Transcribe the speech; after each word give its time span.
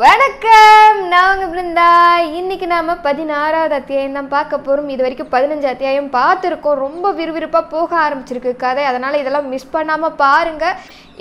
வணக்கம். 0.00 0.98
நான் 1.08 1.30
உங்க 1.32 1.46
பிருந்தா. 1.46 1.88
இன்னைக்கு 2.38 2.66
நாம 2.66 2.94
பதினாறாவது 3.06 3.74
அத்தியாயம் 3.78 4.14
தான் 4.18 4.30
பார்க்க 4.34 4.58
போறோம். 4.58 4.88
இது 4.88 5.04
வரைக்கும் 5.04 5.30
பதினஞ்சு 5.34 5.66
அத்தியாயம் 5.70 6.08
பார்த்துருக்கோம். 6.14 6.80
ரொம்ப 6.84 7.12
விறுவிறுப்பாக 7.18 7.70
போக 7.74 7.90
ஆரம்பிச்சிருக்கு 8.04 8.52
கதை. 8.56 8.84
அதனால 8.84 9.18
இதெல்லாம் 9.18 9.50
மிஸ் 9.54 9.72
பண்ணாம 9.72 10.10
பாருங்க. 10.24 10.64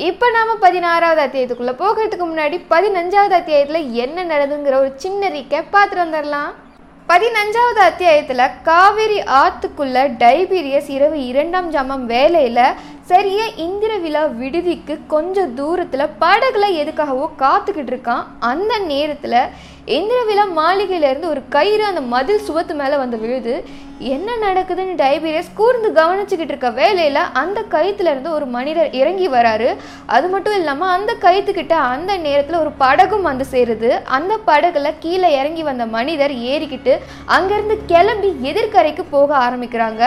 இப்போ 0.09 0.29
நாம 0.37 0.55
பதினாறாவது 0.65 1.21
அத்தியாயத்துக்குள்ள 1.25 1.73
போகிறதுக்கு 1.83 2.27
முன்னாடி 2.31 2.59
பதினஞ்சாவது 2.73 3.35
அத்தியாயத்தில் 3.39 3.91
என்ன 4.05 4.23
நடந்துங்கிற 4.33 4.77
ஒரு 4.83 4.93
சின்ன 5.05 5.31
ரீக்கை 5.35 5.61
பார்த்துட்டு 5.75 6.05
வந்துடலாம் 6.05 6.51
பதினஞ்சாவது 7.09 7.81
அத்தியாயத்தில் 7.89 8.51
காவிரி 8.69 9.19
ஆத்துக்குள்ள 9.41 10.07
டைபீரியஸ் 10.23 10.89
இரவு 10.97 11.17
இரண்டாம் 11.25 11.69
ஜாமம் 11.71 12.05
வேலையில் 12.05 12.63
சரியே 13.11 13.45
இந்திர 13.63 13.93
விழா 14.03 14.21
விடுதிக்கு 14.41 14.93
கொஞ்சம் 15.13 15.53
தூரத்தில் 15.57 16.13
படகுல 16.21 16.65
எதுக்காகவோ 16.81 17.25
காத்துக்கிட்டு 17.41 17.91
இருக்கான். 17.93 18.23
அந்த 18.51 18.73
நேரத்தில் 18.91 19.35
இந்திர 19.97 20.19
விழா 20.27 20.43
மாளிகையிலேருந்து 20.59 21.31
ஒரு 21.33 21.41
கயிறு 21.55 21.83
அந்த 21.89 22.01
மதில் 22.13 22.45
சுவத்து 22.47 22.73
மேலே 22.81 22.97
வந்து 23.03 23.17
விழுது. 23.23 23.53
என்ன 24.13 24.35
நடக்குதுன்னு 24.43 24.93
டைபீரியஸ் 25.01 25.49
கூர்ந்து 25.59 25.89
கவனிச்சுக்கிட்டு 25.97 26.53
இருக்க 26.53 26.69
வேலையில் 26.79 27.21
அந்த 27.41 27.59
கயிற்றுலேருந்து 27.73 28.29
ஒரு 28.37 28.45
மனிதர் 28.55 28.95
இறங்கி 29.01 29.27
வராரு. 29.35 29.69
அது 30.15 30.27
மட்டும் 30.33 30.57
இல்லாமல் 30.59 30.93
அந்த 30.95 31.11
கயிற்றுக்கிட்ட 31.25 31.75
அந்த 31.93 32.11
நேரத்தில் 32.27 32.61
ஒரு 32.63 32.71
படகும் 32.83 33.27
வந்து 33.29 33.47
சேருது. 33.53 33.89
அந்த 34.17 34.35
படகுல 34.49 34.93
கீழே 35.05 35.31
இறங்கி 35.39 35.65
வந்த 35.69 35.85
மனிதர் 35.97 36.35
ஏறிக்கிட்டு 36.53 36.95
அங்கேருந்து 37.37 37.77
கிளம்பி 37.93 38.31
எதிர்கரைக்கு 38.51 39.05
போக 39.15 39.29
ஆரம்பிக்கிறாங்க. 39.47 40.03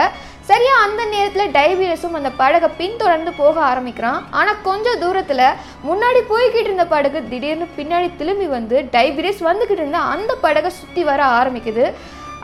சரியா 0.48 0.72
அந்த 0.86 1.02
நேரத்தில் 1.12 1.52
டைபீரியஸும் 1.56 2.16
அந்த 2.18 2.30
படகை 2.40 2.68
பின்தொடர்ந்து 2.80 3.30
போக 3.42 3.54
ஆரம்பிக்கிறான். 3.68 4.18
ஆனால் 4.38 4.60
கொஞ்சம் 4.66 5.00
தூரத்தில் 5.02 5.46
முன்னாடி 5.88 6.20
போய்கிட்டு 6.32 6.68
இருந்த 6.68 6.84
படகு 6.92 7.20
திடீர்னு 7.30 7.66
பின்னாடி 7.78 8.08
திரும்பி 8.20 8.48
வந்து 8.56 8.76
டைவீரஸ் 8.96 9.40
வந்துக்கிட்டு 9.50 9.82
இருந்த 9.84 10.02
அந்த 10.14 10.34
படகை 10.44 10.72
சுற்றி 10.80 11.04
வர 11.10 11.22
ஆரம்பிக்குது. 11.38 11.86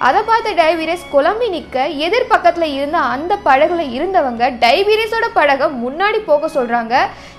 அதை 0.07 0.21
பார்த்த 0.29 0.51
டைபீரியஸ் 0.63 1.11
குழம்பி 1.15 1.49
நிற்க 1.55 1.79
எதிர் 2.07 2.31
பக்கத்தில் 2.33 2.69
இருந்த 2.77 2.99
அந்த 3.15 3.33
படகுல 3.49 3.83
இருந்தவங்க 3.97 4.45
டைவீரஸோட 4.63 5.27
படகை 5.39 5.67
முன்னாடி 5.83 6.21
போக 6.31 6.49
சொல்கிறாங்க 6.57 6.95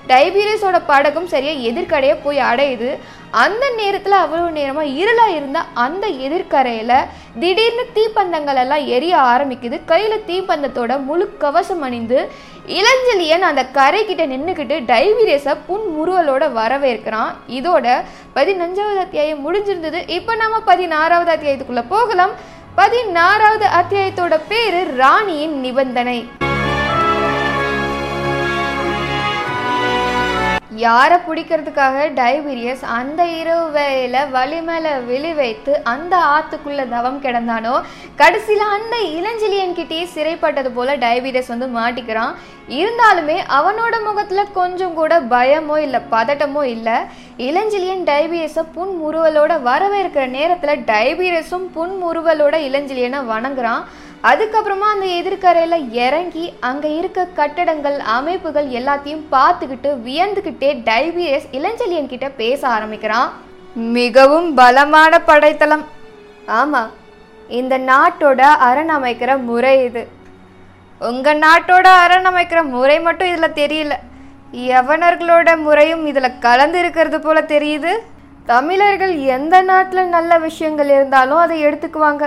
டைபீரியஸோட 0.07 0.77
படகும் 0.87 1.31
சரியாக 1.33 1.65
எதிர்கரையை 1.69 2.15
போய் 2.23 2.39
அடையுது 2.51 2.89
அந்த 3.43 3.65
நேரத்தில் 3.77 4.15
அவ்வளவு 4.21 4.49
நேரமாக 4.51 4.93
இருளாக 5.01 5.35
இருந்த 5.35 5.59
அந்த 5.73 6.07
எதிர்கரையில் 6.07 6.95
திடீர்னு 7.39 7.83
தீப்பந்தங்கள் 7.97 8.59
எல்லாம் 8.63 8.85
எரிய 8.95 9.17
ஆரம்பிக்குது. 9.17 9.77
கையில் 9.85 10.25
தீப்பந்தத்தோட 10.29 11.03
முழு 11.03 11.25
கவசம் 11.43 11.81
அணிந்து 11.81 12.19
இளஞ்சலியன் 12.79 13.47
அந்த 13.49 13.63
கரைக்கிட்ட 13.77 14.25
நின்றுக்கிட்டு 14.33 14.77
டைபீரியஸை 14.91 15.55
புன்முறுவலோட 15.69 16.43
வரவேற்கிறான். 16.59 17.31
இதோட 17.47 18.03
பதினஞ்சாவது 18.35 19.01
அத்தியாயம் 19.05 19.43
முடிஞ்சிருந்தது. 19.45 20.01
இப்போ 20.17 20.35
நம்ம 20.35 20.59
பதினாறாவது 20.59 21.31
அத்தியாயத்துக்குள்ளே 21.35 21.85
போகலாம். 21.95 22.35
பதினாறாவது 22.75 23.65
அத்தியாயத்தோட 23.79 24.39
பேர் 24.47 24.95
ராணியின் 24.95 25.59
நிபந்தனை. 25.59 26.19
யாரை 30.75 31.17
பிடிக்கிறதுக்காக 31.27 32.03
டைபீரியஸ் 32.19 32.83
அந்த 32.97 33.25
இரவு 33.25 33.71
வேலையில் 33.71 34.29
வழி 34.31 34.61
மேலே 34.61 34.91
விழி 35.09 35.33
வைத்து 35.33 35.81
அந்த 35.83 36.17
ஆற்றுக்குள்ளே 36.17 36.89
தவம் 36.89 37.21
கிடந்தானோ? 37.21 37.81
கடைசியில் 38.15 38.63
அந்த 38.75 38.95
இளஞ்சிலியன்கிட்டயே 39.17 40.05
சிறைப்பட்டது 40.15 40.69
போல் 40.73 40.99
டைபீரியஸ் 40.99 41.51
வந்து 41.53 41.67
மாட்டிக்கிறான். 41.79 42.33
இருந்தாலுமே 42.67 43.37
அவனோட 43.59 44.03
முகத்தில் 44.03 44.51
கொஞ்சம் 44.53 44.93
கூட 44.93 45.19
பயமோ 45.19 45.77
இல்லை 45.77 45.99
பதட்டமோ 46.11 46.63
இல்லை. 46.63 46.97
இளஞ்சிலியன் 47.37 48.05
டைபீரியஸை 48.11 48.63
புன்முறுவலோட 48.77 49.61
வரவேற்கிற 49.63 50.27
நேரத்தில் 50.27 50.83
டைபீரியஸும் 50.91 51.67
புன்முறுவலோட 51.75 52.55
இளஞ்சிலியனை 52.69 53.21
வணங்குறான். 53.33 53.83
அதுக்கப்புறமா 54.29 54.87
அந்த 54.93 55.05
எதிர்கரையில் 55.19 55.77
இறங்கி 56.05 56.43
அங்கே 56.67 56.89
இருக்க 56.97 57.21
கட்டடங்கள் 57.39 57.95
அமைப்புகள் 58.15 58.67
எல்லாத்தையும் 58.79 59.23
பார்த்துக்கிட்டு 59.35 59.91
வியந்துக்கிட்டே 60.07 60.69
டைபீரியஸ் 60.89 61.47
இளஞ்செழியன் 61.57 62.11
கிட்ட 62.11 62.27
பேச 62.41 62.61
ஆரம்பிக்கிறான். 62.75 63.29
மிகவும் 63.97 64.49
பலமான 64.59 65.19
படைத்தளம். 65.29 65.85
ஆமாம் 66.59 66.91
இந்த 67.59 67.75
நாட்டோட 67.91 68.41
அரண் 68.67 68.93
அமைக்கிற 68.97 69.31
முறை 69.49 69.73
இது. 69.87 70.03
உங்கள் 71.09 71.41
நாட்டோட 71.45 71.87
அரண் 72.03 72.29
அமைக்கிற 72.31 72.59
முறை 72.75 72.97
மட்டும் 73.07 73.31
இதில் 73.33 73.57
தெரியல. 73.61 73.93
யவனர்களோட 74.69 75.49
முறையும் 75.65 76.05
இதில் 76.11 76.39
கலந்து 76.45 76.79
இருக்கிறது 76.83 77.19
போல 77.25 77.41
தெரியுது. 77.55 77.91
தமிழர்கள் 78.51 79.15
எந்த 79.35 79.55
நாட்டில் 79.71 80.13
நல்ல 80.15 80.37
விஷயங்கள் 80.47 80.89
இருந்தாலும் 80.95 81.41
அதை 81.45 81.57
எடுத்துக்குவாங்க. 81.65 82.25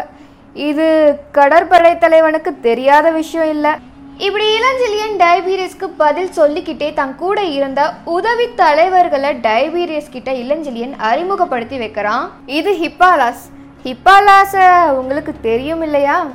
இது 0.54 0.86
கடற்படை 1.32 1.98
தலைவனுக்கு 1.98 2.60
தெரியாத 2.60 3.10
விஷயம் 3.10 3.50
இல்லை. 3.50 3.70
இப்படி 4.18 4.46
இளஞ்செழியன் 4.58 5.16
டைபீரியஸ்க்கு 5.22 5.86
பதில் 5.96 6.32
சொல்லிக்கிட்டே 6.32 6.92
தன் 6.92 7.16
கூட 7.16 7.42
இருந்த 7.42 7.92
உதவி 8.04 8.46
தலைவர்களை 8.54 9.30
டைபீரியஸ் 9.46 10.10
கிட்ட 10.10 10.32
இளஞ்செழியன் 10.32 10.94
அறிமுகப்படுத்தி 10.96 11.78
வைக்கிறான். 11.78 12.30
இது 12.46 12.72
ஹிப்பாலாஸ். 12.82 13.42
ஹிப்பாலாஸ 13.84 14.52
உங்களுக்கு 14.88 15.34
தெரியும் 15.40 15.82
இல்லையா? 15.82 16.26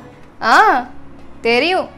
ஆ 0.42 0.84
தெரியும். 1.40 1.88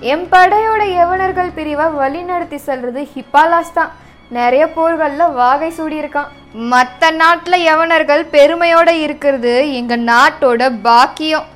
என் 0.00 0.26
படையோட 0.32 0.82
யவனர்கள் 1.00 1.50
பிரிவை 1.54 1.84
வழிநடத்தி 1.84 2.58
செல்றது 2.66 3.08
ஹிப்பாலாஸ் 3.14 3.72
தான். 3.74 3.92
நிறைய 4.30 4.64
போர்களில் 4.72 5.32
வாகை 5.32 5.72
சூடியிருக்கான். 5.78 6.32
மற்ற 6.52 7.10
நாட்டில் 7.10 7.64
யவனர்கள் 7.66 8.24
பெருமையோட 8.32 8.88
இருக்கிறது 8.88 9.74
எங்கள் 9.74 10.04
நாட்டோட 10.04 10.78
பாக்கியம். 10.82 11.46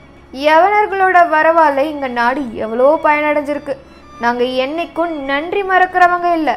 யவனர்களோட 0.47 1.19
வரவால 1.35 1.77
எங்கள் 1.93 2.17
நாடு 2.21 2.43
எவ்வளோ 2.65 2.87
பயனடைஞ்சிருக்கு? 3.07 3.75
நாங்கள் 4.25 4.55
என்னைக்கும் 4.65 5.13
நன்றி 5.31 5.63
மறக்கிறவங்க 5.71 6.29
இல்லை. 6.39 6.57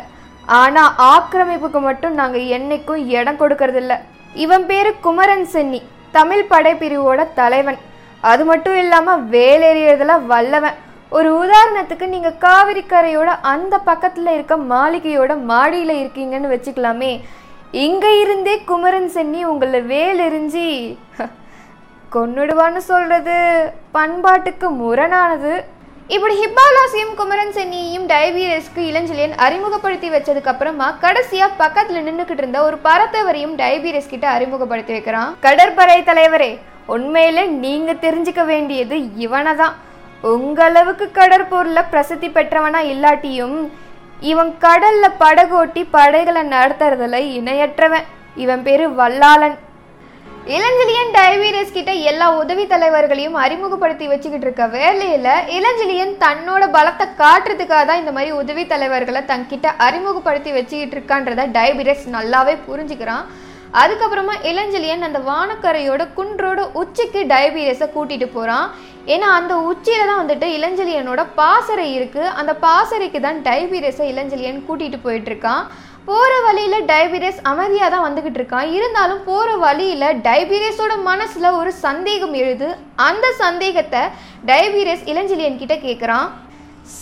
ஆனால் 0.59 0.95
ஆக்கிரமிப்புக்கு 1.13 1.79
மட்டும் 1.87 2.17
நாங்கள் 2.19 2.49
என்னைக்கும் 2.57 3.03
இடம் 3.17 3.39
கொடுக்கறதில்ல. 3.41 3.93
இவன் 4.43 4.65
பேர் 4.71 4.89
குமரன் 5.05 5.45
சென்னி 5.53 5.81
தமிழ் 6.17 6.49
படைப்பிரிவோட 6.53 7.21
தலைவன். 7.39 7.79
அது 8.31 8.43
மட்டும் 8.49 8.77
இல்லாமல் 8.83 9.23
வேலேறியதுல 9.35 10.13
வல்லவன். 10.31 10.77
ஒரு 11.17 11.29
உதாரணத்துக்கு 11.41 12.05
நீங்கள் 12.13 12.39
காவிரி 12.45 12.83
கரையோட 12.91 13.29
அந்த 13.53 13.75
பக்கத்தில் 13.89 14.31
இருக்க 14.35 14.55
மாளிகையோட 14.73 15.33
மாடியில் 15.51 15.93
இருக்கீங்கன்னு 16.01 16.53
வச்சுக்கலாமே. 16.53 17.11
இங்கே 17.85 18.11
இருந்தே 18.23 18.55
குமரன் 18.69 19.09
சென்னி 19.15 19.41
உங்களை 19.51 19.81
வேலெறிஞ்சி 19.93 20.67
கொன்னுடுவான்னு 22.15 22.81
சொல்றது. 22.91 23.37
பண்பாட்டுக்கு 23.93 24.67
முரணானது. 24.81 25.53
இப்படி 26.07 26.35
ஹிப்பாலாசியும் 26.41 27.13
குமரன் 27.15 27.53
சென்னியையும் 27.53 28.07
டைபீரியஸ்க்கு 28.11 28.81
இளஞ்சலியன் 28.89 29.37
அறிமுகப்படுத்தி 29.45 30.09
வச்சதுக்கு 30.09 30.51
அப்புறமா 30.51 30.97
கடைசியா 31.01 31.47
பக்கத்துல 31.59 32.03
நின்றுக்கிட்டு 32.07 32.41
இருந்த 32.43 32.63
ஒரு 32.63 32.77
பரத்தவரையும் 32.83 33.55
டைபீரியஸ் 33.61 34.09
கிட்ட 34.09 34.29
அறிமுகப்படுத்தி 34.29 34.91
வைக்கிறான். 34.91 35.35
கடற்படை 35.39 35.97
தலைவரே 36.01 36.51
உண்மையில 36.87 37.47
நீங்க 37.47 37.93
தெரிஞ்சுக்க 37.93 38.45
வேண்டியது 38.45 38.97
இவனை 39.15 39.55
தான் 39.55 39.75
உங்களவுக்கு 40.23 41.05
கடற்பூர்ல 41.13 41.83
பிரசித்தி 41.89 42.29
பெற்றவனா 42.29 42.81
இல்லாட்டியும் 42.93 43.57
இவன் 44.19 44.55
கடல்ல 44.61 45.05
படகோட்டி 45.19 45.85
படைகளை 45.91 46.41
நடத்துறதுல 46.47 47.17
இணையற்றவன். 47.39 48.07
இவன் 48.35 48.63
பேரு 48.63 48.89
வல்லாளன். 48.89 49.57
இளஞ்செழியன் 50.53 51.13
டைபீரியஸ் 51.15 51.75
கிட்ட 51.75 51.91
எல்லா 52.09 52.25
உதவி 52.41 52.63
தலைவர்களையும் 52.73 53.37
அறிமுகப்படுத்தி 53.43 54.05
வச்சுக்கிட்டு 54.11 54.45
இருக்க 54.47 54.65
வேலையில 54.75 55.27
இளஞ்செழியன் 55.57 56.13
தன்னோட 56.23 56.63
பலத்தை 56.75 57.05
காட்டுறதுக்காக 57.21 57.85
தான் 57.89 58.01
இந்த 58.01 58.11
மாதிரி 58.17 58.31
உதவி 58.41 58.63
தலைவர்களை 58.73 59.21
தங்கிட்ட 59.31 59.69
அறிமுகப்படுத்தி 59.85 60.51
வச்சுக்கிட்டு 60.57 60.95
இருக்கான்றத 60.97 61.47
டைபீரியஸ் 61.57 62.05
நல்லாவே 62.17 62.55
புரிஞ்சுக்கிறான். 62.67 63.25
அதுக்கப்புறமா 63.81 64.35
இளஞ்செழியன் 64.51 65.07
அந்த 65.07 65.21
வானக்கரையோட 65.29 66.03
குன்றோட 66.19 66.59
உச்சிக்கு 66.81 67.23
டைபீரியஸை 67.33 67.87
கூட்டிட்டு 67.95 68.29
போறான். 68.37 68.67
ஏன்னா 69.13 69.27
அந்த 69.39 69.53
உச்சியில 69.69 70.05
தான் 70.09 70.21
வந்துட்டு 70.21 70.47
இளஞ்செழியனோட 70.57 71.21
பாசறை 71.39 71.87
இருக்கு. 71.97 72.23
அந்த 72.39 72.51
பாசறைக்கு 72.65 73.19
தான் 73.25 73.39
டைபீரியஸை 73.47 74.05
இளஞ்செழியன் 74.13 74.63
கூட்டிட்டு 74.67 74.99
போயிட்டு 75.05 75.29
இருக்கான் 75.31 75.65
போகிற 76.07 76.33
வழியில் 76.45 76.87
டைபீரியஸ் 76.91 77.39
அமைதியாக 77.51 77.89
தான் 77.93 78.05
வந்துக்கிட்டு 78.07 78.39
இருக்கான். 78.39 78.67
இருந்தாலும் 78.77 79.21
போகிற 79.29 79.51
வழியில் 79.65 80.19
டைபீரியஸோட 80.27 80.95
மனசில் 81.09 81.55
ஒரு 81.59 81.71
சந்தேகம் 81.85 82.35
எழுது. 82.41 82.67
அந்த 83.07 83.25
சந்தேகத்தை 83.43 84.03
டைபீரியஸ் 84.51 85.07
இளஞ்செழியன் 85.13 85.61
கிட்ட 85.61 85.77
கேட்குறான் 85.87 86.27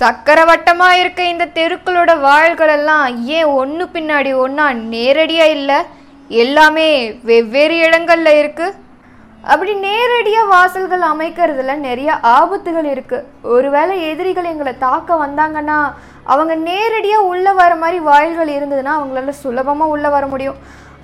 சக்கரவட்டமாக 0.01 1.00
இருக்க 1.01 1.21
இந்த 1.31 1.45
தெருக்களோட 1.57 2.11
வாயில்களெல்லாம் 2.27 3.05
ஏன் 3.38 3.51
ஒன்று 3.61 3.85
பின்னாடி 3.95 4.31
ஒன்றா 4.44 4.67
நேரடியாக 4.94 5.55
இல்லை? 5.57 5.79
எல்லாமே 6.44 6.88
வெவ்வேறு 7.29 7.75
இடங்களில் 7.88 8.39
இருக்குது 8.41 8.75
அப்படி 9.51 9.71
நேரடியாக 9.85 10.51
வாசல்கள் 10.53 11.03
அமைக்கிறதுல 11.11 11.73
நிறைய 11.87 12.11
ஆபத்துகள் 12.37 12.87
இருக்குது 12.91 13.25
ஒருவேளை 13.55 13.95
எதிரிகள் 14.09 14.51
எங்களை 14.51 14.73
தாக்க 14.85 15.15
வந்தாங்கன்னா 15.23 15.79
அவங்க 16.33 16.53
நேரடியாக 16.69 17.29
உள்ளே 17.31 17.51
வர 17.59 17.71
மாதிரி 17.81 17.99
வாயில்கள் 18.09 18.51
இருந்ததுன்னா 18.57 18.93
அவங்களால 18.97 19.33
சுலபமாக 19.41 19.93
உள்ளே 19.95 20.11
வர 20.15 20.25
முடியும். 20.33 20.61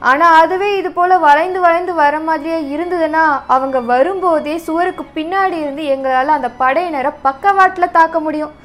ஆனால் 0.09 0.38
அதுவே 0.41 0.69
இது 0.77 0.89
போல் 0.97 1.24
வளைந்து 1.25 1.59
வளைந்து 1.65 1.94
வர 2.01 2.15
மாதிரியே 2.27 2.59
இருந்ததுன்னா 2.75 3.24
அவங்க 3.56 3.77
வரும்போதே 3.91 4.56
சுவருக்கு 4.68 5.03
பின்னாடி 5.18 5.57
இருந்து 5.63 5.83
எங்களால் 5.95 6.38
அந்த 6.38 6.51
படையினரை 6.62 7.12
பக்கவாட்டில் 7.27 7.95
தாக்க 7.97 8.19
முடியும். 8.27 8.56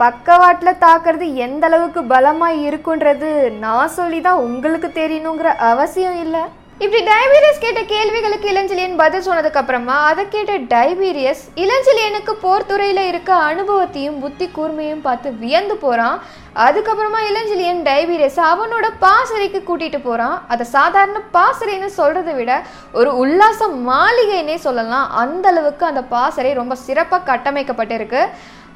பக்கவாட்டில் 0.00 0.80
தாக்குறது 0.86 1.26
எந்த 1.46 1.64
அளவுக்கு 1.70 2.00
பலமாக 2.14 2.62
இருக்குன்றது 2.68 3.30
நான் 3.64 3.94
சொல்லி 3.98 4.20
தான் 4.28 4.44
உங்களுக்கு 4.46 4.88
தெரியணுங்கிற 5.00 5.50
அவசியம் 5.72 6.18
இல்லை. 6.24 6.44
இப்படி 6.80 7.00
டைபீரியஸ் 7.06 7.60
கேட்ட 7.60 7.80
கேள்விகளுக்கு 7.86 8.46
இளஞ்சலியன் 8.50 8.94
பதில் 8.96 9.24
சொன்னதுக்கு 9.24 9.58
அப்புறமா 9.60 9.96
அதை 10.04 10.22
கேட்ட 10.26 10.52
டைபீரியஸ் 10.70 11.42
இளஞ்செழியனுக்கு 11.56 12.32
போர்த்துறையில் 12.42 13.02
இருக்க 13.04 13.30
அனுபவத்தையும் 13.48 14.16
புத்தி 14.20 14.46
கூர்மையும் 14.54 15.02
பார்த்து 15.02 15.30
வியந்து 15.38 15.76
போகிறான் 15.76 16.16
அதுக்கப்புறமா 16.64 17.20
இளஞ்சிலியன் 17.30 17.82
டைபீரியஸ் 17.88 18.38
அவனோட 18.52 18.86
பாசறைக்கு 19.04 19.60
கூட்டிட்டு 19.68 19.98
போகிறான் 20.02 20.36
அதை 20.52 20.66
சாதாரண 20.76 21.18
பாசறைன்னு 21.36 21.90
சொல்கிறத 21.98 22.32
விட 22.38 22.52
ஒரு 22.92 23.10
உல்லாச 23.24 23.68
மாளிகைன்னே 23.90 24.56
சொல்லலாம். 24.66 25.10
அந்த 25.22 25.48
அளவுக்கு 25.52 25.86
அந்த 25.86 26.02
பாசறை 26.14 26.52
ரொம்ப 26.60 26.74
சிறப்பாக 26.86 27.28
கட்டமைக்கப்பட்டிருக்கு. 27.30 28.22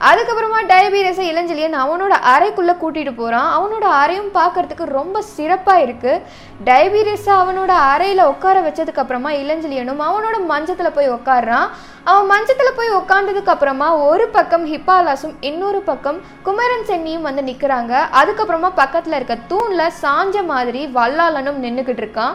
அதுக்கப்புறமா 0.08 0.60
டைபீரியஸை 0.70 1.24
இளஞ்சலியன் 1.32 1.76
அவனோட 1.82 2.14
அறைக்குள்ளே 2.34 2.74
கூட்டிகிட்டு 2.80 3.12
போகிறான் 3.18 3.50
அவனோட 3.56 3.84
அறையும் 4.02 4.30
பார்க்கறதுக்கு 4.38 4.84
ரொம்ப 5.00 5.22
சிறப்பாக 5.36 5.84
இருக்குது 5.84 6.22
டயபீரியஸை 6.68 7.32
அவனோட 7.42 7.72
அறையில் 7.92 8.28
உட்கார 8.32 8.60
வச்சதுக்கப்புறமா 8.66 9.30
இளஞ்சலியனும் 9.42 10.02
அவனோட 10.08 10.36
மஞ்சத்தில் 10.52 10.96
போய் 10.96 11.14
உட்காடுறான் 11.16 11.68
அவன் 12.10 12.26
மஞ்சத்தில் 12.30 12.76
போய் 12.76 12.96
உட்காந்ததுக்கு 12.96 13.52
அப்புறமா 13.52 13.86
ஒரு 14.06 14.24
பக்கம் 14.34 14.64
ஹிப்பாலாஸும் 14.72 15.36
இன்னொரு 15.50 15.78
பக்கம் 15.90 16.18
குமரன் 16.46 16.84
சென்னியும் 16.88 17.26
வந்து 17.26 17.42
நிற்கிறாங்க 17.50 17.92
அதுக்கப்புறமா 18.20 18.68
பக்கத்தில் 18.80 19.16
இருக்க 19.18 19.36
தூணில் 19.52 19.94
சாஞ்ச 20.02 20.44
மாதிரி 20.50 20.82
வல்லாளனும் 20.96 21.62
நின்றுக்கிட்டு 21.64 22.02
இருக்கான். 22.04 22.34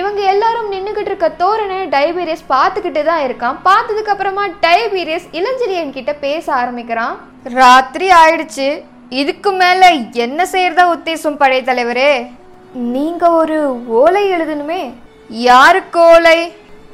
இவங்க 0.00 0.20
எல்லாரும் 0.32 0.68
நின்றுக்கிட்டு 0.72 1.10
இருக்க 1.12 1.28
தோரணை 1.42 1.78
டைபீரியஸ் 1.94 2.44
பார்த்துக்கிட்டு 2.52 3.02
தான் 3.04 3.24
இருக்கான். 3.26 3.56
பார்த்ததுக்கு 3.68 4.12
அப்புறமா 4.14 4.44
டைபீரியஸ் 4.66 5.26
இளஞ்செழியன் 5.38 5.96
கிட்ட 5.96 6.14
பேச 6.26 6.46
ஆரம்பிக்கிறான். 6.52 7.16
ராத்திரி 7.60 8.08
ஆயிடுச்சு. 8.22 8.68
இதுக்கு 9.22 9.52
மேல 9.62 9.90
என்ன 10.26 10.46
செய்யறதா 10.52 10.86
உத்தேசம் 10.96 11.40
படைத்தலைவரே 11.42 12.12
நீங்க 12.94 13.24
ஒரு 13.40 13.58
ஓலை 14.02 14.24
எழுதணுமே. 14.36 14.82
யாருக்கு 15.48 16.00
ஓலை? 16.12 16.38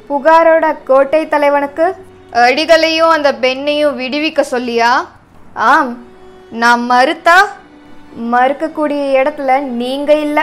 புகாரோட 0.09 0.67
கோட்டை 0.89 1.21
தலைவனுக்கு. 1.29 1.87
அடிகளையும் 2.33 3.09
அந்த 3.09 3.33
பெண்ணையும் 3.33 3.97
விடுவிக்க 3.97 4.41
சொல்லியா? 4.51 5.07
ஆம். 5.55 5.99
நான் 6.51 6.91
மறுத்தா 6.91 7.37
மறுக்கக்கூடிய 8.33 9.23
இடத்துல 9.23 9.61
நீங்கள் 9.61 10.21
இல்லை. 10.21 10.43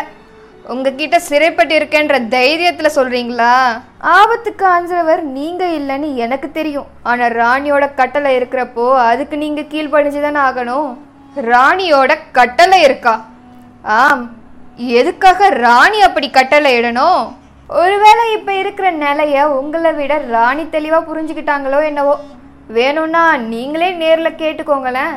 உங்ககிட்ட 0.63 1.19
சிறைப்பட்டு 1.19 1.79
இருக்கேன்ற 1.79 2.27
தைரியத்தில் 2.27 2.95
சொல்கிறீங்களா 2.95 3.81
ஆபத்துக்கு 3.99 4.65
அஞ்சுறவர் 4.65 5.21
நீங்கள் 5.21 5.79
இல்லைன்னு 5.79 6.15
எனக்கு 6.15 6.51
தெரியும். 6.51 6.85
ஆனால் 7.03 7.31
ராணியோட 7.31 7.93
கட்டளை 7.95 8.37
இருக்கிறப்போ 8.37 8.97
அதுக்கு 8.97 9.37
நீங்கள் 9.37 9.65
கீழ்ப்படிஞ்சு 9.65 10.21
தானே 10.21 10.39
ஆகணும். 10.39 10.97
ராணியோட 11.35 12.17
கட்டளை 12.31 12.81
இருக்கா? 12.81 13.25
ஆம். 13.83 14.37
எதுக்காக 14.77 15.49
ராணி 15.49 16.01
அப்படி 16.01 16.29
கட்டளை 16.29 16.81
இடணும்? 16.81 17.33
ஒருவேளை 17.77 18.23
இப்போ 18.35 18.53
இருக்கிற 18.59 18.91
நிலைய 18.91 19.39
உங்களை 19.49 19.91
விட 19.93 20.13
ராணி 20.17 20.63
தெளிவாக 20.69 21.07
புரிஞ்சுக்கிட்டாங்களோ 21.09 21.79
என்னவோ? 21.83 22.15
வேணும்னா 22.77 23.23
நீங்களே 23.51 23.89
நேரில் 23.91 24.39
கேட்டுக்கோங்களேன். 24.41 25.13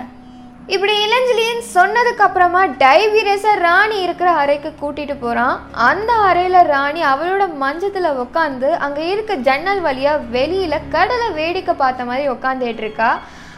இப்படி 0.74 0.94
இளஞ்சலியன் 1.04 1.62
சொன்னதுக்கு 1.76 2.22
அப்புறமா 2.26 2.64
டைவீரஸை 2.82 3.54
ராணி 3.58 3.96
இருக்கிற 4.00 4.30
அறைக்கு 4.42 4.72
கூட்டிட்டு 4.82 5.16
போறான். 5.20 5.56
அந்த 5.88 6.12
அறையில 6.28 6.62
ராணி 6.66 7.02
அவளோட 7.04 7.46
மஞ்சத்துல 7.64 8.12
உட்காந்து 8.24 8.70
அங்க 8.86 9.00
இருக்க 9.00 9.34
ஜன்னல் 9.48 9.82
வழியா 9.88 10.14
வெளியில 10.36 10.80
கடலை 10.90 11.30
வேடிக்கை 11.40 11.74
பார்த்த 11.74 12.04
மாதிரி 12.04 12.28
உட்காந்துட்டு 12.28 12.84
இருக்கா. 12.86 13.10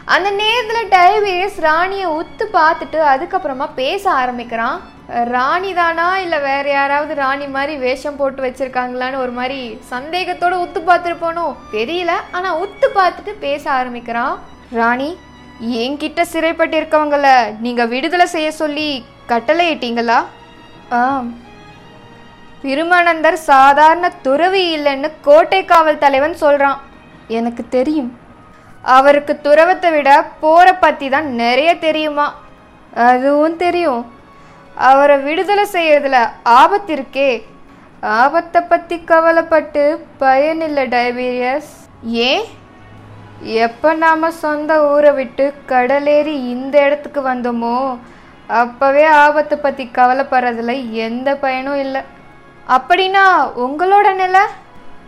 அந்த 0.05 0.31
நேரத்துல 0.41 0.81
டைவீரஸ் 0.97 1.61
ராணியை 1.69 2.07
உத்து 2.07 2.47
பார்த்துட்டு 2.59 3.01
அதுக்கப்புறமா 3.13 3.69
பேச 3.75 4.11
ஆரம்பிக்கிறான். 4.11 4.79
ராணி 5.07 5.73
தானா 5.73 6.17
இல்லை 6.17 6.39
வேற 6.39 6.69
யாராவது 6.69 7.13
ராணி 7.15 7.47
மாதிரி 7.47 7.75
வேஷம் 7.77 8.15
போட்டு 8.15 8.41
வச்சிருக்காங்களான்னு 8.45 9.21
ஒரு 9.23 9.31
மாதிரி 9.31 9.79
சந்தேகத்தோட 9.91 10.53
உத்து 10.65 10.79
பார்த்துருப்போனோ? 10.87 11.55
தெரியல. 11.71 12.11
ஆனால் 12.31 12.59
உத்து 12.63 12.87
பார்த்துட்டு 12.95 13.33
பேச 13.39 13.71
ஆரம்பிக்கிறான் 13.71 14.35
ராணி 14.71 15.17
என்கிட்ட 15.83 16.21
சிறைப்பட்டு 16.21 16.77
இருக்கவங்கள 16.79 17.87
விடுதலை 17.93 18.25
செய்ய 18.25 18.51
சொல்லி 18.51 19.05
கட்டளையிட்டீங்களா 19.29 20.19
ஆ 20.91 21.23
திருமணந்தர் 22.61 23.37
சாதாரண 23.51 24.09
துறவி 24.27 24.63
இல்லைன்னு 24.77 25.11
கோட்டை 25.21 25.65
காவல் 25.65 26.03
தலைவன் 26.03 26.33
சொல்கிறான் 26.33 26.79
எனக்கு 27.27 27.63
தெரியும். 27.69 28.11
அவருக்கு 28.83 29.33
துறவத்தை 29.43 29.91
விட 29.93 30.09
போரை 30.39 30.73
பற்றி 30.73 31.09
தான் 31.09 31.27
நிறைய 31.43 31.77
தெரியுமா? 31.85 32.27
அதுவும் 32.93 33.57
தெரியும். 33.57 34.03
அவரை 34.75 35.17
விடுதலை 35.17 35.65
செய்யறதுல 35.71 36.29
ஆபத்து 36.43 36.95
இருக்கே 36.95 37.43
ஆபத்தை 38.01 38.61
பத்தி 38.61 39.03
கவலைப்பட்டு 39.03 40.05
பயனில்லை 40.17 40.87
டைபீரியஸ். 40.87 41.71
ஏன்? 42.01 42.43
எப்போ 43.41 43.93
நாம் 43.93 44.31
சொந்த 44.31 44.87
ஊரை 44.91 45.11
விட்டு 45.11 45.53
கடலேறி 45.67 46.25
இந்த 46.25 46.85
இடத்துக்கு 46.85 47.21
வந்தோமோ 47.21 47.97
அப்போவே 48.49 49.05
ஆபத்தை 49.05 49.57
பற்றி 49.57 49.89
கவலைப்படுறதுல 49.93 50.91
எந்த 50.91 51.35
பயனும் 51.35 51.79
இல்லை. 51.79 52.01
அப்படின்னா 52.67 53.23
உங்களோட 53.55 54.15
நிலை? 54.15 54.39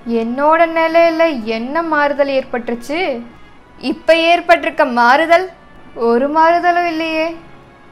என்னோட 0.07 0.65
நிலையில 0.79 1.43
என்ன 1.43 1.81
மாறுதல் 1.81 2.27
ஏற்பட்டுருச்சு? 2.27 3.21
இப்போ 3.77 4.15
ஏற்பட்டிருக்க 4.15 4.85
மாறுதல்? 4.85 5.49
ஒரு 5.95 6.29
மாறுதலும் 6.29 6.87
இல்லையே. 6.87 7.35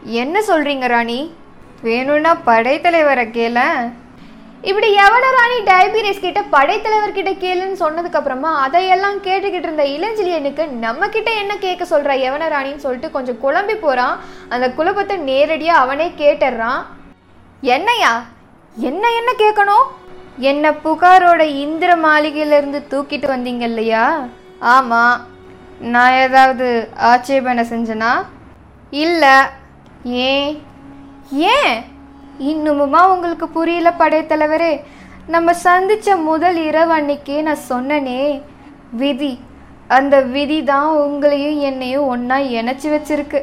என்ன 0.04 0.39
சொல்றீங்க 0.39 0.88
ராணி? 0.88 1.36
வேணும்னா 1.85 2.31
படைத்தலைவரை 2.45 3.25
கேள. 3.31 3.59
இப்படி 4.69 4.87
யவனராணி 4.97 5.57
ராணி 5.69 6.11
கிட்ட 6.19 6.41
படைத்தலைவர் 6.53 7.17
கிட்ட 7.17 7.31
கேளுன்னு 7.31 7.77
சொன்னதுக்கு 7.83 8.19
அப்புறமா 8.19 8.51
அதையெல்லாம் 8.59 9.17
கேட்டுக்கிட்டு 9.17 9.67
இருந்த 9.67 9.83
இளஞ்சிலியனுக்கு 9.95 10.63
நம்ம 10.85 11.07
கிட்ட 11.07 11.31
என்ன 11.31 11.53
கேட்க 11.57 11.83
சொல்ற 11.91 12.13
யவனராணின்னு 12.25 12.83
சொல்லிட்டு 12.85 13.11
கொஞ்சம் 13.11 13.41
குழம்பி 13.43 13.75
போறான் 13.75 14.15
அந்த 14.49 14.71
குழப்பத்தை 14.71 15.17
நேரடியா 15.31 15.75
அவனே 15.83 16.07
கேட்டுடுறான் 16.17 16.81
என்னையா 17.61 18.13
என்ன 18.77 19.03
என்ன 19.09 19.31
கேட்கணும்? 19.37 19.85
என்ன 20.37 20.71
புகாரோட 20.83 21.41
இந்திர 21.41 21.91
மாளிகையிலிருந்து 21.95 22.79
தூக்கிட்டு 22.89 23.27
வந்தீங்க 23.33 23.65
இல்லையா? 23.71 24.06
ஆமா. 24.61 25.04
நான் 25.94 26.18
ஏதாவது 26.25 26.89
ஆட்சேபனை 27.11 27.63
செஞ்சனா? 27.69 28.11
இல்லை. 28.89 29.35
ஏன்? 30.04 30.51
ஏன்? 31.31 31.75
இன்னுமுமா 32.51 33.01
உங்களுக்கு 33.13 33.47
புரியல 33.49 33.94
படைத்தலைவரே. 33.99 34.73
நம்ம 35.27 35.53
சந்தித்த 35.53 36.17
முதல் 36.17 36.57
இரவு 36.69 36.94
அன்னைக்கே 36.97 37.41
நான் 37.41 37.67
சொன்னனே. 37.69 38.41
விதி. 38.91 39.39
அந்த 39.87 40.21
விதி 40.21 40.63
தான் 40.63 40.91
உங்களையும் 41.05 41.59
என்னையும் 41.59 42.07
ஒன்றா 42.07 42.37
இணைச்சி 42.37 42.87
வச்சிருக்கு. 42.95 43.41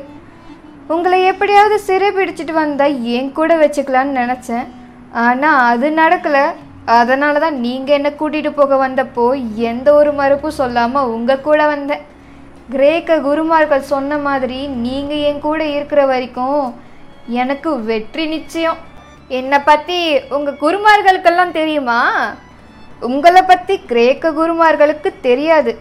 உங்களை 0.88 1.24
எப்படியாவது 1.24 1.78
சிறை 1.78 2.10
பிடிச்சிட்டு 2.10 2.52
வந்தால் 2.52 3.04
என் 3.04 3.32
கூட 3.32 3.56
வச்சுக்கலான்னு 3.56 4.20
நினச்சேன். 4.22 4.66
ஆனால் 5.12 5.60
அது 5.70 5.90
நடக்கலை. 5.90 6.44
அதனால 6.84 7.38
தான் 7.38 7.58
நீங்கள் 7.64 7.96
என்னை 7.96 8.10
கூட்டிகிட்டு 8.20 8.50
போக 8.50 8.76
வந்தப்போ 8.86 9.26
எந்த 9.56 9.94
ஒரு 9.94 10.12
மறுப்பும் 10.12 10.58
சொல்லாமல் 10.60 11.10
உங்கள் 11.16 11.44
கூட 11.48 11.66
வந்தேன். 11.66 12.02
கிரேக்க 12.70 13.18
குருமார்கள் 13.20 13.90
சொன்ன 13.92 14.18
மாதிரி 14.18 14.66
நீங்கள் 14.66 15.22
என் 15.28 15.44
கூட 15.46 15.64
இருக்கிற 15.64 16.06
வரைக்கும் 16.06 16.64
எனக்கு 17.42 17.70
வெற்றி 17.90 18.24
நிச்சயம். 18.26 18.78
என்னை 19.38 19.58
பற்றி 19.68 19.98
உங்கள் 20.36 20.60
குருமார்களுக்கெல்லாம் 20.62 21.56
தெரியுமா? 21.58 22.00
உங்களை 23.08 23.42
பற்றி 23.42 23.74
கிரேக்க 23.90 24.32
குருமார்களுக்கு 24.38 25.10
தெரியாது. 25.28 25.72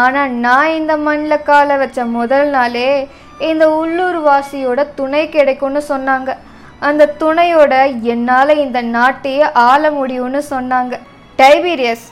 ஆனால் 0.00 0.32
நான் 0.44 0.74
இந்த 0.78 0.96
மண்ணில் 0.96 1.44
காலை 1.48 1.76
வச்ச 1.82 2.04
முதல் 2.18 2.48
நாளே 2.54 2.90
இந்த 3.50 3.64
உள்ளூர் 3.80 4.18
வாசியோட 4.28 4.80
துணை 4.98 5.22
கிடைக்கும்னு 5.28 5.82
சொன்னாங்க. 5.92 6.30
அந்த 6.88 7.12
துணையோட 7.20 7.74
என்னால் 8.14 8.60
இந்த 8.64 8.78
நாட்டையே 8.96 9.46
ஆள 9.68 9.90
முடியும்னு 9.98 10.40
சொன்னாங்க. 10.54 10.94
டைபீரியஸ் 11.38 12.06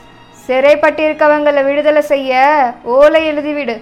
சிறைப்பட்டிருக்கவங்களை 0.47 1.61
விடுதலை 1.67 2.01
செய்ய 2.13 2.39
ஓலை 2.83 3.21
எழுதிவிடு. 3.31 3.75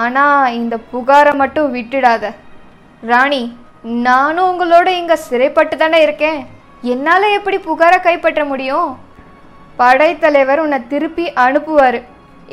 ஆனால் 0.00 0.54
இந்த 0.60 0.74
புகாரை 0.92 1.34
மட்டும் 1.42 1.74
விட்டுடாத. 1.76 2.24
ராணி 3.02 3.42
நானும் 4.06 4.48
உங்களோட 4.50 4.88
இங்கே 5.00 5.16
சிறைப்பட்டு 5.28 5.76
தானே 5.76 5.98
இருக்கேன். 6.06 6.40
என்னால் 6.92 7.34
எப்படி 7.38 7.56
புகாரை 7.68 7.98
கைப்பற்ற 8.04 8.42
முடியும்? 8.50 8.90
படைத்தலைவர் 9.80 10.62
உன்னை 10.64 10.78
திருப்பி 10.92 11.24
அனுப்புவார். 11.44 11.98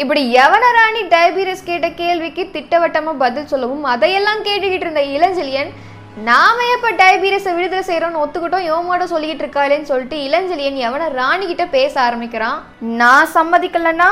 இப்படி 0.02 0.22
யவன 0.38 0.66
ராணி 0.78 1.02
டைபீரியஸ் 1.14 1.68
கேட்ட 1.68 1.88
கேள்விக்கு 2.02 2.44
திட்டவட்டமாக 2.56 3.22
பதில் 3.24 3.50
சொல்லவும் 3.52 3.86
அதையெல்லாம் 3.94 4.42
கேட்டுக்கிட்டு 4.48 4.86
இருந்த 4.88 5.04
இளஞ்செழியன் 5.16 5.72
நாம 6.30 6.66
எப்ப 6.76 6.92
டைபீரியஸை 7.02 7.52
விடுதலை 7.58 7.84
செய்யறோம்னு 7.90 8.22
ஒத்துக்கிட்டோம் 8.22 8.68
யோமாட 8.70 9.04
சொல்லிக்கிட்டு 9.12 9.44
இருக்காளேன்னு 9.46 9.90
சொல்லிட்டு 9.92 10.18
இளஞ்செழியன் 10.28 10.80
எவனை 10.88 11.10
ராணி 11.20 11.46
கிட்ட 11.52 11.66
பேச 11.76 11.94
ஆரம்பிக்கிறான். 12.06 12.58
நான் 13.02 13.30
சம்மதிக்கலன்னா 13.36 14.10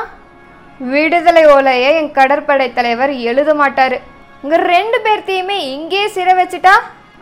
விடுதலை 0.93 1.43
ஓலையை 1.55 1.89
என் 2.01 2.13
கடற்படை 2.19 2.67
தலைவர் 2.77 3.13
எழுத 3.31 3.53
மாட்டாரு. 3.61 3.99
இங்கே 4.43 4.59
ரெண்டு 4.73 4.99
பேர்த்தையுமே 5.07 5.57
இங்கேயே 5.75 6.07
சிறை 6.17 6.35
வச்சுட்டா 6.39 6.75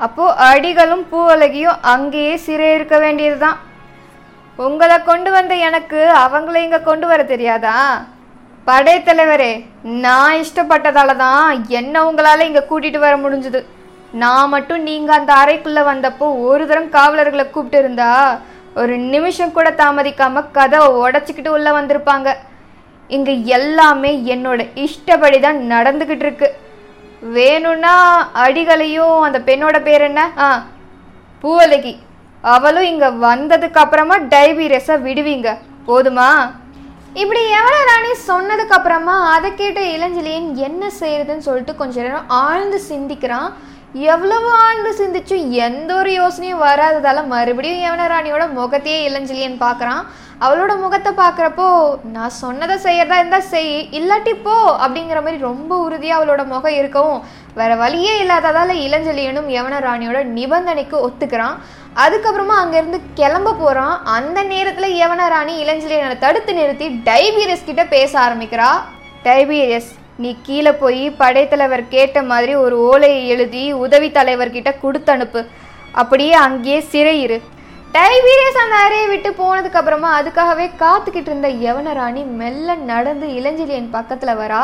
அப்போது 0.04 0.36
அடிகளும் 0.48 1.06
பூவலகியும் 1.12 1.80
அங்கேயே 1.94 2.34
சிறை 2.46 2.70
இருக்க 2.78 2.96
வேண்டியதுதான். 3.04 3.60
உங்களை 4.66 4.98
கொண்டு 5.10 5.30
வந்த 5.36 5.54
எனக்கு 5.68 6.00
அவங்கள 6.24 6.58
இங்கே 6.66 6.80
கொண்டு 6.90 7.06
வர 7.12 7.22
தெரியாதா? 7.32 7.78
படைத்தலைவரே 8.68 9.54
நான் 10.04 10.38
இஷ்டப்பட்டதால 10.44 11.16
தான் 11.24 11.48
என்ன 11.80 12.04
உங்களால் 12.10 12.48
இங்கே 12.50 12.64
கூட்டிகிட்டு 12.70 13.00
வர 13.06 13.16
முடிஞ்சுது. 13.24 13.62
நான் 14.24 14.52
மட்டும் 14.56 14.82
நீங்கள் 14.90 15.18
அந்த 15.20 15.32
அறைக்குள்ளே 15.42 15.84
வந்தப்போ 15.92 16.28
ஒரு 16.50 16.66
தரம் 16.70 16.92
காவலர்களை 16.98 17.46
கூப்பிட்டு 17.56 17.80
இருந்தா 17.84 18.12
ஒரு 18.82 18.94
நிமிஷம் 19.14 19.56
கூட 19.58 19.68
தாமதிக்காமல் 19.82 20.50
கதவை 20.58 20.88
உடச்சிக்கிட்டு 21.04 21.56
உள்ளே 21.58 21.72
வந்திருப்பாங்க. 21.80 22.30
இங்கே 23.16 23.34
எல்லாமே 23.58 24.12
என்னோட 24.34 24.62
இஷ்டப்படி 24.86 25.40
தான் 25.48 25.60
நடந்துக்கிட்டு 25.74 26.25
இருக்குது 26.28 26.56
வேணும்னா 27.34 27.94
அடிகளையும் 28.34 29.22
அந்த 29.22 29.39
பெண்ணோட 29.39 29.84
பேர் 29.84 30.01
என்ன? 30.01 30.32
ஆ 30.38 30.65
பூவலகி. 31.44 31.98
அவளும் 32.41 32.84
இங்க 32.84 33.12
வந்ததுக்கு 33.12 33.77
அப்புறமா 33.77 34.17
டைபீரியஸை 34.17 34.96
விடுவீங்க. 35.08 35.58
போதுமா? 35.88 36.29
இப்படி 37.13 37.50
எவ்வளோ 37.50 37.77
ராணி 37.84 38.12
சொன்னதுக்கு 38.27 38.75
அப்புறமா 38.77 39.32
அதை 39.34 39.53
கேட்ட 39.53 39.82
இளஞ்சலியன் 39.82 40.53
என்ன 40.53 40.89
செய்யறதுன்னு 41.00 41.38
சொல்லிட்டு 41.38 41.75
கொஞ்ச 41.75 42.01
நேரம் 42.01 42.29
ஆழ்ந்து 42.29 42.79
சிந்திக்கிறான். 42.79 43.53
எவ்வளவு 44.04 44.48
ஆழ்ந்து 44.64 44.92
சிந்திச்சும் 45.00 45.44
எந்த 45.66 45.90
ஒரு 45.96 46.12
யோசனையும் 46.12 46.64
வராததால 46.64 47.20
மறுபடியும் 47.34 47.84
யவன 47.84 48.08
ராணியோட 48.12 48.46
முகத்தையே 48.58 48.98
இளஞ்செழியன் 49.10 49.56
பார்க்குறான் 49.62 50.02
அவளோட 50.46 50.72
முகத்தை 50.82 51.12
பார்க்குறப்போ 51.20 51.68
நான் 52.16 52.36
சொன்னதை 52.42 52.75
செய்யறதா 52.86 53.18
இருந்தால் 53.22 53.48
செய் 53.52 53.72
இல்லாட்டி 54.00 54.34
போ 54.48 54.56
அப்படிங்கிற 54.84 55.20
மாதிரி 55.25 55.40
ரொம்ப 55.50 55.72
உறுதியாக 55.86 56.18
அவளோட 56.20 56.44
முகம் 56.54 56.78
இருக்கவும் 56.82 57.24
வேற 57.60 57.72
வழியே 57.84 58.14
இல்லாததால 58.24 58.75
இளஞ்செழியனும் 58.88 59.50
யவன 59.58 59.80
ராணியோட 59.88 60.22
நிபந்தனைக்கு 60.38 60.98
ஒத்துக்கிறான். 61.08 61.58
அதுக்கப்புறமா 62.06 62.56
அங்கேருந்து 62.62 63.02
கிளம்ப 63.20 63.58
போகிறான் 63.62 63.96
அந்த 64.18 64.40
நேரத்தில் 64.54 64.98
யவனராணி 65.02 65.54
இளஞ்செழியனை 65.64 66.18
தடுத்து 66.25 66.54
நிறுத்தி 66.54 66.90
டைபீரியஸ் 67.12 67.70
கிட்ட 67.70 67.86
பேச 67.96 68.12
ஆரம்பிக்கிறா. 68.25 68.72
டைபீரியஸ் 69.28 69.92
நீ 70.18 70.30
கீழே 70.42 70.72
போய் 70.72 71.04
படைத்தலைவர் 71.22 71.84
கேட்ட 71.88 72.24
மாதிரி 72.32 72.56
ஒரு 72.56 72.76
ஓலையை 72.90 73.28
எழுதி 73.34 73.64
உதவி 73.86 74.10
தலைவர்கிட்ட 74.12 74.72
கொடுத்து 74.80 75.12
அனுப்பு. 75.12 75.42
அப்படியே 76.02 76.34
அங்கேயே 76.46 76.80
சிறையிரு 76.92 77.38
டைபீரியஸ் 77.96 78.62
அந்த 78.62 78.76
அறையை 78.86 79.08
விட்டு 79.08 79.30
போனதுக்கு 79.32 79.80
அப்புறமா 79.80 80.10
அதுக்காகவே 80.20 80.66
காத்துக்கிட்டு 80.82 81.30
இருந்த 81.32 81.50
யவனராணி 81.66 82.24
மெல்ல 82.40 82.76
நடந்து 82.92 83.28
இளஞ்செழியன் 83.40 83.94
பக்கத்துல 83.98 84.32
வரா. 84.42 84.64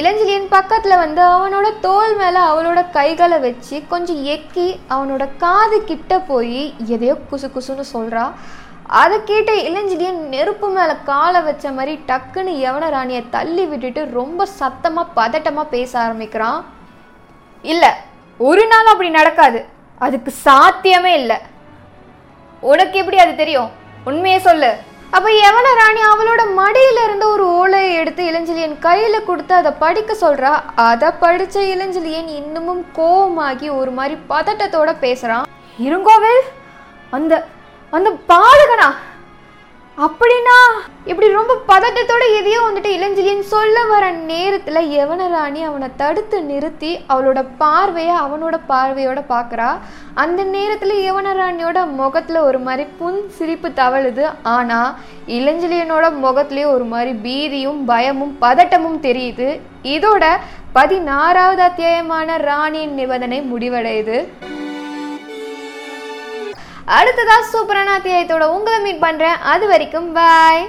இளஞ்செழியன் 0.00 0.48
பக்கத்துல 0.56 0.96
வந்து 1.02 1.22
அவனோட 1.22 1.66
தோல் 1.80 2.14
மேல 2.16 2.36
அவளோட 2.50 2.80
கைகளை 2.90 3.38
வச்சு 3.38 3.78
கொஞ்சம் 3.88 4.22
எக்கி 4.34 4.68
அவனோட 4.90 5.24
காது 5.44 5.78
கிட்ட 5.84 6.18
போய் 6.30 6.62
எதையோ 6.86 7.16
குசு 7.30 7.48
குசுன்னு 7.56 7.84
சொல்றா. 7.92 8.24
அதை 9.00 9.16
கேட்ட 9.24 9.52
இளஞ்சிலியன் 9.68 10.20
நெருப்பு 10.34 10.68
மேல 10.68 10.92
காலை 10.96 11.40
வச்ச 11.40 11.72
மாதிரி 11.72 11.92
டக்குன்னு 12.06 12.52
யவனராணியை 12.64 13.22
தள்ளி 13.30 13.64
விட்டுட்டு 13.64 14.02
ரொம்ப 14.12 14.46
சத்தமா 14.60 15.02
பதட்டமா 15.16 15.62
பேச 15.74 15.92
ஆரம்பிக்கிறான். 15.98 16.64
இல்ல 17.62 17.84
ஒரு 18.38 18.66
நாள் 18.66 18.90
அப்படி 18.92 19.10
நடக்காது. 19.10 19.60
அதுக்கு 19.98 20.30
சாத்தியமே 20.30 21.12
இல்லை. 21.14 21.38
உனக்கு 22.60 22.98
எப்படி 22.98 23.18
அது 23.18 23.34
தெரியும்? 23.36 23.70
உண்மையை 24.04 24.40
சொல்லு. 24.40 24.70
அப்ப 25.10 25.30
யவன 25.44 25.70
ராணி 25.78 26.02
அவளோட 26.10 26.42
மடியில 26.60 27.04
இருந்த 27.04 27.24
ஒரு 27.28 27.44
ஓலையை 27.54 27.94
எடுத்து 27.94 28.22
இளஞ்சலியன் 28.30 28.76
கையில 28.82 29.24
கொடுத்து 29.24 29.54
அதை 29.54 29.72
படிக்க 29.78 30.16
சொல்றா. 30.20 30.52
அதை 30.74 31.08
படிச்ச 31.20 31.56
இளஞ்சலியன் 31.72 32.30
இன்னமும் 32.40 32.84
கோபமாகி 32.96 33.68
ஒரு 33.78 33.90
மாதிரி 33.90 34.18
பதட்டத்தோட 34.28 34.92
பேசுறான். 35.06 35.48
இருங்கோவில் 35.78 36.42
அந்த 37.10 37.34
அந்த 37.96 38.10
பாருங்கண்ணா 38.30 38.90
அப்படின்னா 40.04 40.58
இப்படி 41.04 41.26
ரொம்ப 41.32 41.54
பதட்டத்தோட 41.68 42.24
எதையோ 42.36 42.60
வந்துட்டு 42.66 42.90
இளஞ்சிலியன் 42.96 43.42
சொல்ல 43.50 43.84
வர 43.84 44.04
நேரத்துல 44.12 44.80
யவனராணி 44.92 45.60
அவனை 45.64 45.88
தடுத்து 45.96 46.38
நிறுத்தி 46.42 46.92
அவளோட 47.08 47.40
பார்வையை 47.58 48.14
அவனோட 48.14 48.56
பார்வையோட 48.68 49.20
பார்க்குறா. 49.28 49.68
அந்த 50.14 50.44
நேரத்துல 50.44 50.96
யவனராணியோட 51.08 51.90
முகத்துல 52.00 52.42
ஒரு 52.42 52.58
மாதிரி 52.58 52.86
புன் 52.98 53.20
சிரிப்பு 53.28 53.70
தவழுது. 53.72 54.24
ஆனா 54.42 54.80
இளஞ்சிலியனோட 55.38 56.08
முகத்துலயே 56.24 56.66
ஒரு 56.76 56.84
மாதிரி 56.84 57.12
பீதியும் 57.26 57.82
பயமும் 57.84 58.34
பதட்டமும் 58.40 58.98
தெரியுது. 59.08 59.50
இதோட 59.96 60.24
பதினாறாவது 60.72 61.62
அத்தியாயமான 61.62 62.38
ராணியின் 62.48 62.94
நிபந்தனை 62.94 63.40
முடிவடையுது. 63.52 64.18
அடுத்ததா 66.98 67.36
சூப்பரான 67.52 67.90
அத்தியாயத்தோட 67.98 68.44
உங்களை 68.54 68.78
மீட் 68.86 69.04
பண்றேன். 69.04 69.36
அது 69.52 69.64
வரைக்கும் 69.70 70.08
பாய் 70.16 70.62